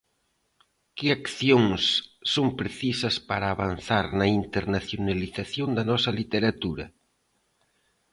[0.97, 1.83] Que accións
[2.33, 6.85] son precisas para avanzar na internacionalización da nosa literatura?